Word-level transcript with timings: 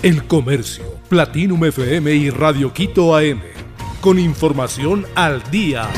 El 0.00 0.28
Comercio, 0.28 0.84
Platinum 1.08 1.64
FM 1.64 2.14
y 2.14 2.30
Radio 2.30 2.72
Quito 2.72 3.16
AM. 3.16 3.40
Con 4.00 4.20
información 4.20 5.04
al 5.16 5.42
día. 5.50 5.88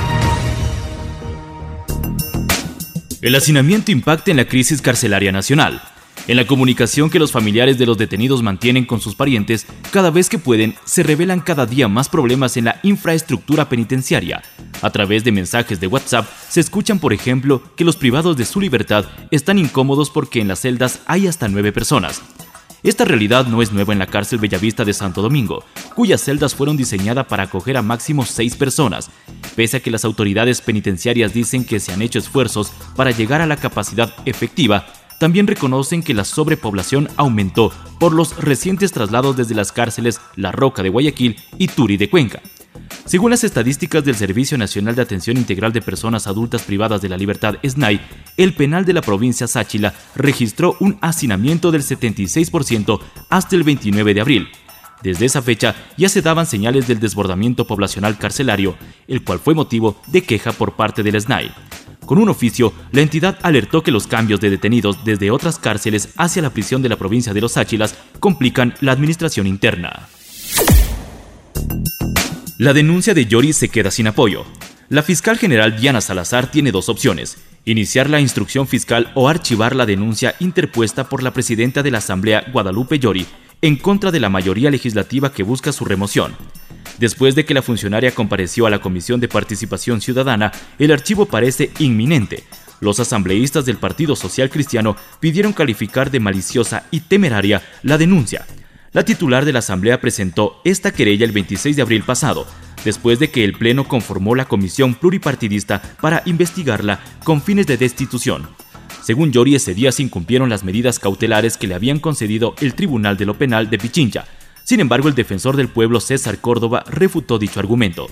El 3.21 3.35
hacinamiento 3.35 3.93
impacta 3.93 4.31
en 4.31 4.39
la 4.39 4.47
crisis 4.47 4.81
carcelaria 4.81 5.33
nacional. 5.33 5.83
En 6.29 6.39
la 6.39 6.47
comunicación 6.47 7.11
que 7.11 7.19
los 7.19 7.31
familiares 7.31 7.77
de 7.77 7.85
los 7.85 7.99
detenidos 7.99 8.43
mantienen 8.43 8.87
con 8.87 9.03
sus 9.03 9.15
parientes, 9.15 9.67
cada 9.91 10.11
vez 10.11 10.31
que 10.31 10.39
pueden, 10.39 10.77
se 10.87 11.03
revelan 11.03 11.41
cada 11.41 11.67
día 11.67 11.87
más 11.87 12.09
problemas 12.09 12.57
en 12.57 12.65
la 12.65 12.81
infraestructura 12.83 13.69
penitenciaria. 13.69 14.43
A 14.81 14.89
través 14.89 15.25
de 15.25 15.33
mensajes 15.33 15.79
de 15.79 15.89
WhatsApp 15.89 16.27
se 16.49 16.61
escuchan, 16.61 17.01
por 17.01 17.13
ejemplo, 17.13 17.63
que 17.77 17.85
los 17.85 17.97
privados 17.97 18.39
de 18.39 18.47
su 18.47 18.63
libertad 18.63 19.05
están 19.31 19.59
incómodos 19.59 20.09
porque 20.09 20.41
en 20.41 20.49
las 20.49 20.61
celdas 20.61 21.01
hay 21.05 21.27
hasta 21.27 21.49
nueve 21.49 21.71
personas. 21.71 22.23
Esta 22.83 23.05
realidad 23.05 23.47
no 23.47 23.61
es 23.61 23.73
nueva 23.73 23.93
en 23.93 23.99
la 23.99 24.07
cárcel 24.07 24.39
Bellavista 24.39 24.87
de 24.87 24.95
Santo 24.95 25.21
Domingo, 25.21 25.65
cuyas 25.95 26.23
celdas 26.23 26.55
fueron 26.55 26.79
diseñadas 26.79 27.27
para 27.27 27.43
acoger 27.43 27.77
a 27.77 27.83
máximo 27.83 28.25
seis 28.25 28.57
personas, 28.57 29.11
pese 29.55 29.77
a 29.77 29.81
que 29.81 29.91
las 29.91 30.07
autoridades 30.07 30.63
penitenciarias 30.63 31.35
dicen 31.35 31.65
que 31.65 31.79
se 31.79 31.93
han 31.93 32.01
hecho 32.01 32.19
esfuerzos 32.19 32.73
para 32.97 33.11
llegar 33.11 33.43
a 33.43 33.47
la 33.47 33.57
capacidad 33.57 34.15
efectiva, 34.25 34.87
también 35.19 35.47
reconocen 35.47 36.03
que 36.03 36.15
la 36.15 36.25
sobrepoblación 36.25 37.09
aumentó 37.19 37.71
por 37.99 38.15
los 38.15 38.39
recientes 38.43 38.93
traslados 38.93 39.37
desde 39.37 39.55
las 39.55 39.73
cárceles 39.73 40.19
La 40.35 40.51
Roca 40.51 40.83
de 40.83 40.89
Guayaquil 40.89 41.37
y 41.59 41.69
Turi 41.69 41.99
de 41.99 42.09
Cuenca. 42.09 42.41
Según 43.05 43.31
las 43.31 43.45
estadísticas 43.45 44.05
del 44.05 44.15
Servicio 44.15 44.57
Nacional 44.57 44.95
de 44.95 45.03
Atención 45.03 45.37
Integral 45.37 45.73
de 45.73 45.83
Personas 45.83 46.27
Adultas 46.27 46.63
Privadas 46.63 47.03
de 47.03 47.09
la 47.09 47.17
Libertad, 47.17 47.57
SNAI, 47.67 48.01
el 48.37 48.55
penal 48.55 48.85
de 48.85 48.93
la 48.93 49.03
provincia 49.03 49.47
Sáchila 49.47 49.95
registró 50.15 50.77
un 50.81 50.99
hacinamiento 51.01 51.71
del 51.71 51.83
76% 51.83 53.01
hasta 53.29 53.57
el 53.57 53.65
29 53.65 54.15
de 54.15 54.21
abril. 54.21 54.49
Desde 55.03 55.27
esa 55.27 55.43
fecha 55.43 55.75
ya 55.97 56.09
se 56.09 56.23
daban 56.23 56.47
señales 56.47 56.87
del 56.87 57.01
desbordamiento 57.01 57.67
poblacional 57.67 58.19
carcelario, 58.19 58.77
el 59.09 59.25
cual 59.25 59.39
fue 59.39 59.55
motivo 59.55 60.01
de 60.07 60.23
queja 60.23 60.53
por 60.53 60.77
parte 60.77 61.03
del 61.03 61.21
SNAI. 61.21 61.51
Con 62.05 62.19
un 62.19 62.29
oficio, 62.29 62.73
la 62.93 63.03
entidad 63.03 63.39
alertó 63.43 63.83
que 63.83 63.93
los 63.93 64.07
cambios 64.07 64.41
de 64.41 64.51
detenidos 64.51 65.05
desde 65.05 65.31
otras 65.31 65.59
cárceles 65.59 66.11
hacia 66.17 66.43
la 66.43 66.51
prisión 66.51 66.83
de 66.83 66.89
la 66.89 66.97
provincia 66.97 67.33
de 67.33 67.41
Los 67.41 67.57
Áchilas 67.57 67.95
complican 68.19 68.75
la 68.81 68.93
administración 68.93 69.47
interna. 69.47 70.09
La 72.61 72.75
denuncia 72.75 73.15
de 73.15 73.25
Yori 73.25 73.55
se 73.55 73.71
queda 73.71 73.91
sin 73.91 74.07
apoyo. 74.07 74.45
La 74.91 75.03
fiscal 75.03 75.39
general 75.39 75.81
Diana 75.81 76.03
Salazar 76.03 76.51
tiene 76.51 76.73
dos 76.73 76.91
opciones, 76.91 77.39
iniciar 77.65 78.11
la 78.11 78.21
instrucción 78.21 78.69
fiscal 78.69 79.11
o 79.15 79.31
archivar 79.31 79.75
la 79.75 79.87
denuncia 79.87 80.35
interpuesta 80.41 81.09
por 81.09 81.23
la 81.23 81.33
presidenta 81.33 81.83
de 81.83 81.91
la 81.91 81.97
Asamblea 81.97 82.45
Guadalupe 82.53 82.99
Yori 82.99 83.27
en 83.63 83.77
contra 83.77 84.11
de 84.11 84.21
la 84.21 84.29
mayoría 84.29 84.71
legislativa 84.71 85.33
que 85.33 85.43
busca 85.43 85.73
su 85.73 85.87
remoción. 85.87 86.37
Después 86.99 87.35
de 87.35 87.47
que 87.47 87.55
la 87.55 87.63
funcionaria 87.63 88.15
compareció 88.15 88.67
a 88.67 88.71
la 88.71 88.83
Comisión 88.83 89.21
de 89.21 89.29
Participación 89.29 90.03
Ciudadana, 90.03 90.53
el 90.79 90.93
archivo 90.93 91.25
parece 91.25 91.71
inminente. 91.79 92.45
Los 92.81 93.01
asambleístas 93.01 93.65
del 93.65 93.79
Partido 93.79 94.15
Social 94.17 94.51
Cristiano 94.51 94.99
pidieron 95.19 95.55
calificar 95.55 96.11
de 96.11 96.21
maliciosa 96.21 96.85
y 96.91 97.01
temeraria 97.01 97.63
la 97.83 97.97
denuncia, 97.97 98.45
la 98.93 99.05
titular 99.05 99.45
de 99.45 99.53
la 99.53 99.61
Asamblea 99.61 100.01
presentó 100.01 100.61
esta 100.65 100.93
querella 100.93 101.25
el 101.25 101.33
26 101.33 101.77
de 101.77 101.83
abril 101.83 102.03
pasado, 102.03 102.47
después 102.85 103.21
de 103.21 103.31
que 103.31 103.45
el 103.45 103.53
Pleno 103.53 103.87
conformó 103.87 104.35
la 104.35 104.47
comisión 104.47 104.95
pluripartidista 104.95 105.81
para 106.01 106.23
investigarla 106.27 107.01
con 107.25 107.41
fines 107.41 107.67
de 107.67 107.77
destitución. 107.77 108.49
Según 109.03 109.31
Yori, 109.31 109.55
ese 109.55 109.75
día 109.75 109.93
se 109.93 110.03
incumplieron 110.03 110.51
las 110.51 110.65
medidas 110.65 110.99
cautelares 110.99 111.57
que 111.57 111.69
le 111.69 111.75
habían 111.75 112.01
concedido 112.01 112.55
el 112.61 112.75
Tribunal 112.75 113.17
de 113.17 113.27
lo 113.27 113.39
Penal 113.39 113.71
de 113.71 113.79
Pichincha. 113.79 114.25
Sin 114.65 114.81
embargo, 114.81 115.09
el 115.09 115.15
defensor 115.15 115.57
del 115.57 115.69
pueblo 115.69 116.01
César 116.01 116.39
Córdoba 116.39 116.85
refutó 116.89 117.39
dicho 117.39 117.61
argumento. 117.61 118.09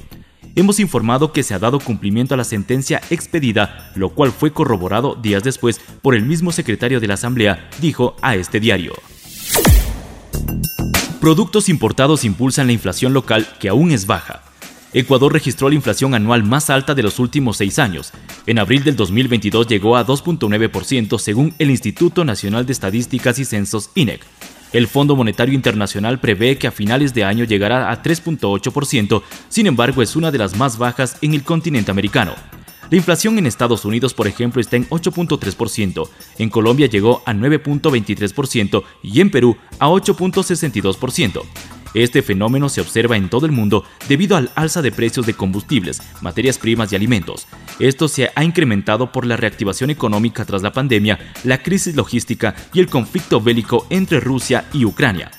Hemos 0.55 0.81
informado 0.81 1.33
que 1.33 1.43
se 1.43 1.55
ha 1.55 1.59
dado 1.59 1.79
cumplimiento 1.79 2.35
a 2.35 2.37
la 2.37 2.45
sentencia 2.45 3.01
expedida, 3.11 3.93
lo 3.97 4.11
cual 4.11 4.33
fue 4.33 4.53
corroborado 4.53 5.15
días 5.15 5.43
después 5.43 5.81
por 6.03 6.15
el 6.15 6.25
mismo 6.25 6.53
secretario 6.53 7.01
de 7.01 7.09
la 7.09 7.15
Asamblea, 7.15 7.69
dijo 7.81 8.17
a 8.23 8.35
este 8.35 8.61
diario. 8.61 8.95
Productos 11.29 11.69
importados 11.69 12.25
impulsan 12.25 12.69
la 12.69 12.73
inflación 12.73 13.13
local 13.13 13.47
que 13.61 13.69
aún 13.69 13.91
es 13.91 14.07
baja. 14.07 14.41
Ecuador 14.95 15.31
registró 15.31 15.69
la 15.69 15.75
inflación 15.75 16.15
anual 16.15 16.43
más 16.43 16.71
alta 16.71 16.95
de 16.95 17.03
los 17.03 17.19
últimos 17.19 17.59
seis 17.59 17.79
años. 17.79 18.13
En 18.47 18.59
abril 18.59 18.83
del 18.83 18.97
2022 18.97 19.67
llegó 19.67 19.99
a 19.99 20.07
2.9% 20.07 21.19
según 21.19 21.53
el 21.59 21.69
Instituto 21.71 22.25
Nacional 22.25 22.65
de 22.65 22.73
Estadísticas 22.73 23.39
y 23.39 23.45
Censos 23.45 23.91
INEC. 23.95 24.23
El 24.73 24.89
Fondo 24.89 25.17
Monetario 25.17 25.55
Internacional 25.55 26.19
prevé 26.19 26.57
que 26.57 26.67
a 26.67 26.73
finales 26.73 27.13
de 27.13 27.25
año 27.25 27.45
llegará 27.45 27.91
a 27.91 28.03
3.8%, 28.03 29.23
sin 29.51 29.67
embargo 29.67 30.01
es 30.01 30.17
una 30.17 30.31
de 30.31 30.39
las 30.39 30.57
más 30.57 30.79
bajas 30.79 31.19
en 31.21 31.35
el 31.35 31.43
continente 31.43 31.91
americano. 31.91 32.37
La 32.91 32.97
inflación 32.97 33.37
en 33.39 33.47
Estados 33.47 33.85
Unidos, 33.85 34.15
por 34.15 34.27
ejemplo, 34.27 34.63
está 34.63 34.77
en 34.77 34.89
8.3%, 34.89 36.09
en 36.39 36.49
Colombia 36.49 36.87
llegó 36.87 37.23
a 37.27 37.35
9.23% 37.35 38.83
y 39.03 39.21
en 39.21 39.31
Perú 39.31 39.59
a 39.79 39.89
8.62%. 39.89 41.43
Este 41.93 42.23
fenómeno 42.23 42.69
se 42.69 42.81
observa 42.81 43.17
en 43.17 43.29
todo 43.29 43.45
el 43.45 43.53
mundo 43.53 43.85
debido 44.09 44.37
al 44.37 44.51
alza 44.55 44.81
de 44.81 44.93
precios 44.93 45.27
de 45.27 45.35
combustibles, 45.35 46.03
materias 46.23 46.59
primas 46.59 46.93
y 46.93 46.97
alimentos. 46.97 47.47
Esto 47.79 48.09
se 48.09 48.31
ha 48.35 48.45
incrementado 48.45 49.13
por 49.13 49.27
la 49.27 49.37
reactivación 49.37 49.91
económica 49.91 50.45
tras 50.47 50.63
la 50.63 50.73
pandemia, 50.73 51.19
la 51.45 51.63
crisis 51.63 51.95
logística 51.95 52.55
y 52.73 52.81
el 52.81 52.89
conflicto 52.89 53.41
bélico 53.41 53.87
entre 53.91 54.21
Rusia 54.21 54.67
y 54.73 54.85
Ucrania. 54.87 55.31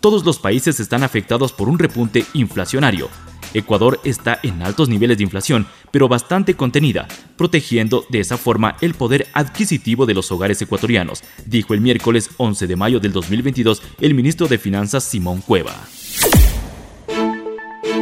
Todos 0.00 0.24
los 0.24 0.38
países 0.38 0.80
están 0.80 1.02
afectados 1.02 1.52
por 1.52 1.68
un 1.68 1.78
repunte 1.78 2.24
inflacionario, 2.32 3.10
Ecuador 3.54 4.00
está 4.04 4.38
en 4.42 4.62
altos 4.62 4.88
niveles 4.88 5.18
de 5.18 5.24
inflación, 5.24 5.66
pero 5.90 6.08
bastante 6.08 6.54
contenida, 6.54 7.08
protegiendo 7.36 8.04
de 8.10 8.20
esa 8.20 8.36
forma 8.36 8.76
el 8.80 8.94
poder 8.94 9.26
adquisitivo 9.32 10.06
de 10.06 10.14
los 10.14 10.30
hogares 10.30 10.60
ecuatorianos, 10.62 11.22
dijo 11.46 11.74
el 11.74 11.80
miércoles 11.80 12.30
11 12.36 12.66
de 12.66 12.76
mayo 12.76 13.00
del 13.00 13.12
2022 13.12 13.82
el 14.00 14.14
ministro 14.14 14.46
de 14.46 14.58
Finanzas 14.58 15.04
Simón 15.04 15.40
Cueva. 15.40 15.74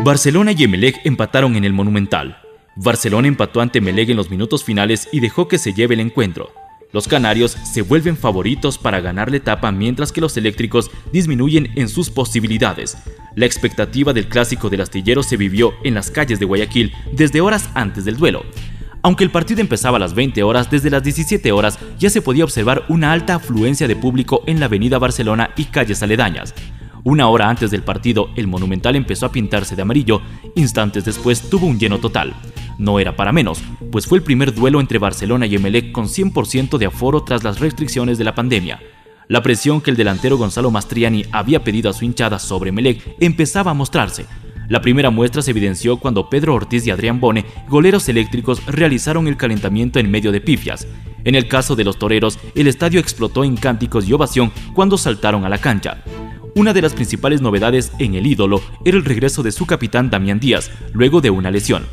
Barcelona 0.04 0.52
y 0.52 0.64
Emelec 0.64 1.00
empataron 1.04 1.56
en 1.56 1.64
el 1.64 1.72
Monumental. 1.72 2.38
Barcelona 2.76 3.28
empató 3.28 3.60
ante 3.60 3.78
Emelec 3.78 4.10
en 4.10 4.16
los 4.16 4.30
minutos 4.30 4.62
finales 4.64 5.08
y 5.12 5.20
dejó 5.20 5.48
que 5.48 5.58
se 5.58 5.74
lleve 5.74 5.94
el 5.94 6.00
encuentro. 6.00 6.52
Los 6.92 7.06
canarios 7.06 7.56
se 7.70 7.82
vuelven 7.82 8.16
favoritos 8.16 8.78
para 8.78 9.00
ganar 9.00 9.30
la 9.30 9.36
etapa 9.36 9.70
mientras 9.72 10.10
que 10.10 10.22
los 10.22 10.36
eléctricos 10.36 10.90
disminuyen 11.12 11.70
en 11.74 11.88
sus 11.88 12.08
posibilidades. 12.08 12.96
La 13.38 13.46
expectativa 13.46 14.12
del 14.12 14.26
clásico 14.26 14.68
del 14.68 14.80
astillero 14.80 15.22
se 15.22 15.36
vivió 15.36 15.74
en 15.84 15.94
las 15.94 16.10
calles 16.10 16.40
de 16.40 16.44
Guayaquil 16.44 16.92
desde 17.12 17.40
horas 17.40 17.70
antes 17.74 18.04
del 18.04 18.16
duelo. 18.16 18.44
Aunque 19.02 19.22
el 19.22 19.30
partido 19.30 19.60
empezaba 19.60 19.96
a 19.96 20.00
las 20.00 20.12
20 20.12 20.42
horas, 20.42 20.68
desde 20.72 20.90
las 20.90 21.04
17 21.04 21.52
horas 21.52 21.78
ya 22.00 22.10
se 22.10 22.20
podía 22.20 22.42
observar 22.42 22.84
una 22.88 23.12
alta 23.12 23.36
afluencia 23.36 23.86
de 23.86 23.94
público 23.94 24.42
en 24.46 24.58
la 24.58 24.66
avenida 24.66 24.98
Barcelona 24.98 25.50
y 25.56 25.66
calles 25.66 26.02
aledañas. 26.02 26.52
Una 27.04 27.28
hora 27.28 27.48
antes 27.48 27.70
del 27.70 27.84
partido, 27.84 28.28
el 28.34 28.48
Monumental 28.48 28.96
empezó 28.96 29.26
a 29.26 29.30
pintarse 29.30 29.76
de 29.76 29.82
amarillo, 29.82 30.20
instantes 30.56 31.04
después 31.04 31.48
tuvo 31.48 31.68
un 31.68 31.78
lleno 31.78 31.98
total. 31.98 32.34
No 32.76 32.98
era 32.98 33.14
para 33.14 33.30
menos, 33.30 33.62
pues 33.92 34.04
fue 34.04 34.18
el 34.18 34.24
primer 34.24 34.52
duelo 34.52 34.80
entre 34.80 34.98
Barcelona 34.98 35.46
y 35.46 35.54
Emelec 35.54 35.92
con 35.92 36.06
100% 36.06 36.76
de 36.76 36.86
aforo 36.86 37.22
tras 37.22 37.44
las 37.44 37.60
restricciones 37.60 38.18
de 38.18 38.24
la 38.24 38.34
pandemia. 38.34 38.80
La 39.28 39.42
presión 39.42 39.82
que 39.82 39.90
el 39.90 39.96
delantero 39.96 40.38
Gonzalo 40.38 40.70
Mastriani 40.70 41.22
había 41.32 41.62
pedido 41.62 41.90
a 41.90 41.92
su 41.92 42.06
hinchada 42.06 42.38
sobre 42.38 42.70
Emelec 42.70 43.16
empezaba 43.20 43.72
a 43.72 43.74
mostrarse. 43.74 44.24
La 44.68 44.80
primera 44.80 45.10
muestra 45.10 45.42
se 45.42 45.50
evidenció 45.50 45.98
cuando 45.98 46.30
Pedro 46.30 46.54
Ortiz 46.54 46.86
y 46.86 46.90
Adrián 46.90 47.20
Bone, 47.20 47.44
goleros 47.68 48.08
eléctricos, 48.08 48.64
realizaron 48.64 49.28
el 49.28 49.36
calentamiento 49.36 49.98
en 49.98 50.10
medio 50.10 50.32
de 50.32 50.40
pifias. 50.40 50.86
En 51.24 51.34
el 51.34 51.46
caso 51.46 51.76
de 51.76 51.84
los 51.84 51.98
toreros, 51.98 52.38
el 52.54 52.68
estadio 52.68 53.00
explotó 53.00 53.44
en 53.44 53.56
cánticos 53.56 54.08
y 54.08 54.14
ovación 54.14 54.50
cuando 54.72 54.96
saltaron 54.96 55.44
a 55.44 55.50
la 55.50 55.58
cancha. 55.58 56.02
Una 56.54 56.72
de 56.72 56.80
las 56.80 56.94
principales 56.94 57.42
novedades 57.42 57.92
en 57.98 58.14
el 58.14 58.26
ídolo 58.26 58.62
era 58.84 58.96
el 58.96 59.04
regreso 59.04 59.42
de 59.42 59.52
su 59.52 59.66
capitán 59.66 60.08
Damián 60.08 60.40
Díaz, 60.40 60.70
luego 60.94 61.20
de 61.20 61.28
una 61.28 61.50
lesión. 61.50 61.84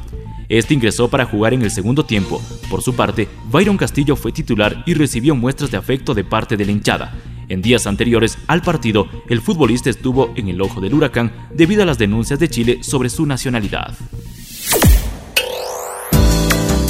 Este 0.50 0.74
ingresó 0.74 1.09
para 1.09 1.25
jugar 1.25 1.53
en 1.53 1.62
el 1.62 1.71
segundo 1.71 2.06
tiempo. 2.06 2.42
Por 2.69 2.81
su 2.81 2.95
parte, 2.95 3.27
Byron 3.51 3.77
Castillo 3.77 4.15
fue 4.15 4.31
titular 4.31 4.83
y 4.86 4.94
recibió 4.94 5.36
muestras 5.36 5.71
de 5.71 5.77
afecto 5.77 6.13
de 6.13 6.24
parte 6.24 6.57
de 6.57 6.65
la 6.65 6.71
hinchada. 6.71 7.13
En 7.47 7.62
días 7.62 7.86
anteriores 7.86 8.38
al 8.47 8.62
partido, 8.62 9.07
el 9.30 9.42
futbolista 9.42 9.89
estuvo 9.89 10.33
en 10.36 10.47
el 10.47 10.62
ojo 10.62 10.81
del 10.81 10.94
huracán 10.94 11.31
debido 11.53 11.83
a 11.83 11.86
las 11.86 11.97
denuncias 11.97 12.39
de 12.39 12.50
Chile 12.50 12.80
sobre 12.81 13.09
su 13.09 13.25
nacionalidad. 13.25 13.95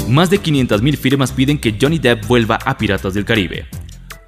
Más 0.08 0.30
de 0.30 0.40
500.000 0.40 0.98
firmas 0.98 1.32
piden 1.32 1.58
que 1.58 1.78
Johnny 1.82 2.00
Depp 2.00 2.28
vuelva 2.28 2.60
a 2.64 2.78
Piratas 2.78 3.14
del 3.14 3.26
Caribe. 3.26 3.66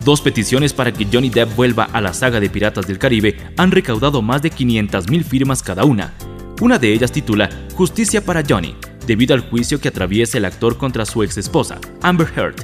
Dos 0.03 0.21
peticiones 0.21 0.73
para 0.73 0.91
que 0.91 1.07
Johnny 1.11 1.29
Depp 1.29 1.55
vuelva 1.55 1.83
a 1.85 2.01
la 2.01 2.13
saga 2.13 2.39
de 2.39 2.49
Piratas 2.49 2.87
del 2.87 2.97
Caribe 2.97 3.37
han 3.57 3.71
recaudado 3.71 4.21
más 4.21 4.41
de 4.41 4.51
500.000 4.51 5.23
firmas 5.23 5.61
cada 5.61 5.85
una. 5.85 6.13
Una 6.61 6.79
de 6.79 6.91
ellas 6.91 7.11
titula 7.11 7.49
Justicia 7.75 8.25
para 8.25 8.43
Johnny, 8.47 8.75
debido 9.07 9.33
al 9.33 9.49
juicio 9.49 9.79
que 9.79 9.87
atraviesa 9.87 10.37
el 10.37 10.45
actor 10.45 10.77
contra 10.77 11.05
su 11.05 11.23
ex 11.23 11.37
esposa, 11.37 11.79
Amber 12.03 12.27
Heard. 12.35 12.55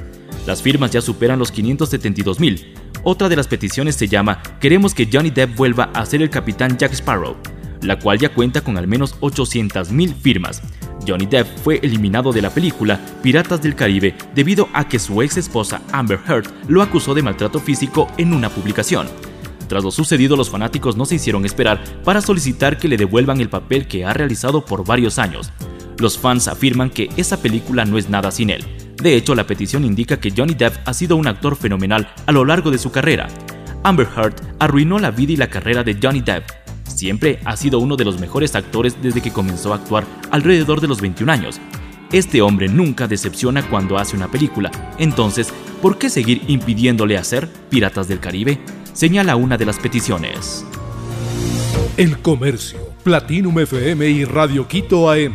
Las 0.46 0.62
firmas 0.62 0.90
ya 0.92 1.00
superan 1.00 1.38
los 1.38 1.50
572 1.50 2.38
mil. 2.38 2.74
Otra 3.02 3.28
de 3.28 3.36
las 3.36 3.48
peticiones 3.48 3.96
se 3.96 4.06
llama 4.06 4.42
Queremos 4.60 4.94
que 4.94 5.08
Johnny 5.10 5.30
Depp 5.30 5.56
vuelva 5.56 5.90
a 5.94 6.04
ser 6.06 6.22
el 6.22 6.30
capitán 6.30 6.76
Jack 6.76 6.92
Sparrow, 6.92 7.36
la 7.80 7.98
cual 7.98 8.18
ya 8.18 8.28
cuenta 8.28 8.60
con 8.60 8.76
al 8.76 8.86
menos 8.86 9.18
800.000 9.20 10.14
firmas. 10.14 10.62
Johnny 11.06 11.26
Depp 11.26 11.46
fue 11.58 11.80
eliminado 11.82 12.32
de 12.32 12.42
la 12.42 12.50
película 12.50 13.00
Piratas 13.22 13.62
del 13.62 13.74
Caribe 13.74 14.14
debido 14.34 14.68
a 14.74 14.86
que 14.88 14.98
su 14.98 15.20
ex 15.22 15.38
esposa 15.38 15.82
Amber 15.92 16.20
Heard 16.28 16.46
lo 16.68 16.82
acusó 16.82 17.14
de 17.14 17.22
maltrato 17.22 17.58
físico 17.58 18.06
en 18.18 18.32
una 18.32 18.50
publicación. 18.50 19.06
Tras 19.68 19.82
lo 19.82 19.90
sucedido, 19.90 20.36
los 20.36 20.50
fanáticos 20.50 20.96
no 20.96 21.06
se 21.06 21.14
hicieron 21.14 21.46
esperar 21.46 21.82
para 22.04 22.20
solicitar 22.20 22.78
que 22.78 22.88
le 22.88 22.98
devuelvan 22.98 23.40
el 23.40 23.48
papel 23.48 23.88
que 23.88 24.04
ha 24.04 24.12
realizado 24.12 24.64
por 24.64 24.84
varios 24.84 25.18
años. 25.18 25.50
Los 25.98 26.18
fans 26.18 26.48
afirman 26.48 26.90
que 26.90 27.08
esa 27.16 27.40
película 27.40 27.84
no 27.84 27.98
es 27.98 28.08
nada 28.08 28.30
sin 28.30 28.50
él, 28.50 28.64
de 29.02 29.16
hecho, 29.16 29.34
la 29.34 29.46
petición 29.46 29.84
indica 29.84 30.18
que 30.18 30.32
Johnny 30.34 30.54
Depp 30.54 30.76
ha 30.86 30.94
sido 30.94 31.16
un 31.16 31.26
actor 31.26 31.56
fenomenal 31.56 32.12
a 32.26 32.32
lo 32.32 32.44
largo 32.44 32.70
de 32.70 32.78
su 32.78 32.90
carrera. 32.90 33.28
Amber 33.82 34.08
Heard 34.16 34.36
arruinó 34.58 34.98
la 34.98 35.10
vida 35.10 35.32
y 35.32 35.36
la 35.36 35.50
carrera 35.50 35.82
de 35.82 35.98
Johnny 36.00 36.20
Depp. 36.20 36.44
Siempre 36.86 37.40
ha 37.44 37.56
sido 37.56 37.80
uno 37.80 37.96
de 37.96 38.04
los 38.04 38.20
mejores 38.20 38.54
actores 38.54 38.96
desde 39.02 39.20
que 39.20 39.32
comenzó 39.32 39.72
a 39.72 39.76
actuar 39.76 40.04
alrededor 40.30 40.80
de 40.80 40.88
los 40.88 41.00
21 41.00 41.30
años. 41.30 41.60
Este 42.12 42.40
hombre 42.40 42.68
nunca 42.68 43.08
decepciona 43.08 43.68
cuando 43.68 43.98
hace 43.98 44.16
una 44.16 44.30
película, 44.30 44.70
entonces, 44.98 45.52
¿por 45.82 45.98
qué 45.98 46.08
seguir 46.08 46.42
impidiéndole 46.46 47.18
hacer 47.18 47.48
Piratas 47.68 48.06
del 48.06 48.20
Caribe? 48.20 48.60
Señala 48.92 49.34
una 49.34 49.58
de 49.58 49.66
las 49.66 49.78
peticiones. 49.80 50.64
El 51.96 52.18
Comercio, 52.20 52.78
Platinum 53.02 53.58
FM 53.58 54.08
y 54.08 54.24
Radio 54.24 54.68
Quito 54.68 55.10
AM, 55.10 55.34